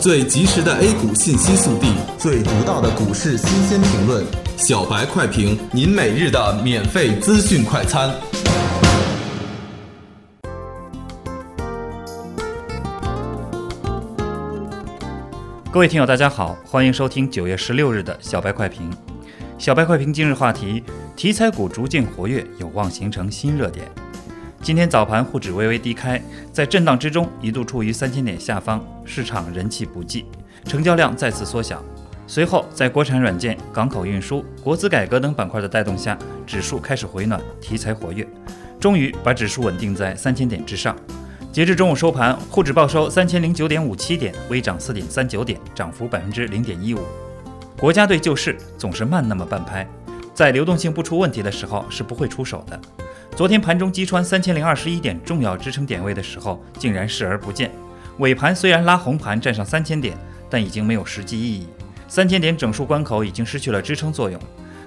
[0.00, 4.24] 最及时的 A 股信息速递，最独到的股市新鲜评论，
[4.56, 8.08] 小白快评，您每日的免费资讯快餐。
[15.72, 18.88] 各位听友，大家好，欢迎收听九月十六日的小白快评。
[19.58, 20.84] 小白快评今日话题：
[21.16, 23.90] 题材股逐渐活跃，有望形成新热点。
[24.60, 26.20] 今天早盘沪指微微低开，
[26.52, 30.26] 在震荡之中一度处于三千点下方，市场人气不济，
[30.64, 31.82] 成交量再次缩小。
[32.26, 38.26] 随后，在国产软件、港口运输、国资改革等板块的带动下，指数开始回暖，题材活跃，
[38.78, 40.94] 终于把指数稳定在三千点之上。
[41.50, 47.00] 截至中午收盘，沪指报收三千零九点五七点，微涨四点三九点，涨幅百分之零点一五。
[47.78, 49.88] 国家队救市总是慢那么半拍，
[50.34, 52.78] 在流动性不出问题的时候是不会出手的。
[53.38, 57.70] 昨天盘中击穿三千零二十一点重要支撑点位的时候，竟然视而不见。
[58.18, 60.18] 尾盘虽然拉红盘站上三千点，
[60.50, 61.68] 但已经没有实际意义。
[62.08, 64.40] 三千点整数关口已经失去了支撑作用。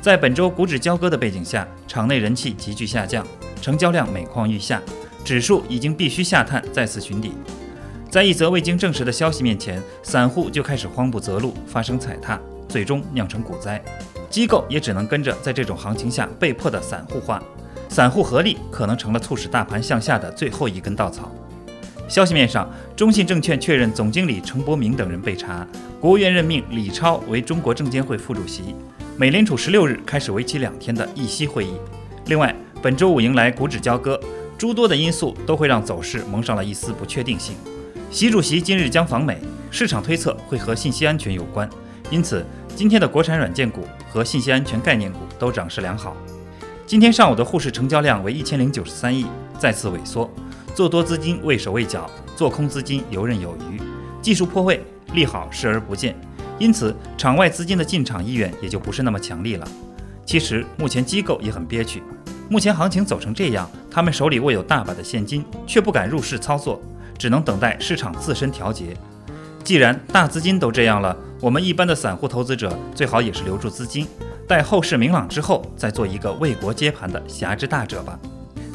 [0.00, 3.26] 在本周股指交割的背景下，场内人气急剧下降，
[3.60, 4.80] 成交量每况愈下，
[5.24, 7.32] 指数已经必须下探再次寻底。
[8.08, 13.82] 在一则未经证实的消息面前，散户就开始慌不择路，发生踩踏，最终酿成股灾。
[14.30, 17.42] 机构也只能跟着在这种行情下被迫的散户化。
[17.96, 21.32] 散户合力可能成了促使大盘向下的最后一根稻草。
[22.06, 25.66] 消息面上，中信证券确认总经理程伯明等人被查，
[25.98, 28.74] 国务院任命李超为中国证监会副主席。
[29.16, 31.70] 美联储十六日开始为期两天的议息会议。
[32.26, 34.20] 另外，本周五迎来股指交割，
[34.58, 37.56] 诸多的因素都会让走势蒙上了一丝不确定性。
[38.10, 39.38] 习主席今日将访美，
[39.70, 41.66] 市场推测会和信息安全有关，
[42.10, 46.14] 因此今天的国产软件股和信息安全概念股都涨势良好。
[46.86, 49.26] 今天上午的沪市成交量为一千零九十三亿，
[49.58, 50.30] 再次萎缩，
[50.72, 53.80] 做多资金畏手畏脚，做空资金游刃有余，
[54.22, 54.80] 技术破位，
[55.12, 56.14] 利好视而不见，
[56.60, 59.66] 因此场外资金的进场意愿也就不是那么强力了。
[60.24, 62.00] 其实目前机构也很憋屈，
[62.48, 66.80] 目前行情走成这样，他们手里握有大把的现金，却不敢入市操作，
[67.18, 68.96] 只能等待市场自身调节。
[69.64, 74.06] 既然大资金都这样了，我们一般的散户投资者最好也是留住资金。
[74.48, 78.16] 待后事明朗之后，再做一个为国接盘的侠之大者吧。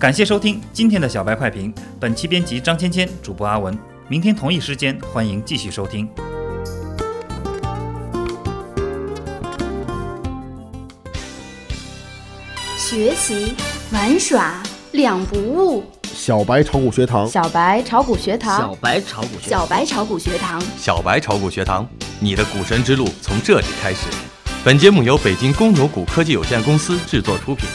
[0.00, 3.78] 感谢收听今天的小白快评，本期编辑张芊芊，主播阿文。
[4.08, 6.08] 明天同一时间，欢迎继续收听。
[12.76, 13.54] 学习
[13.92, 14.60] 玩耍
[14.90, 21.88] 两不误，小白炒股学堂，小白炒股学堂，小白炒股学小白炒股学堂，小白炒股学堂，
[22.18, 24.08] 你的股神之路从这里开始。
[24.62, 27.66] 本节目由北京公牛谷科技有限公司制作出品。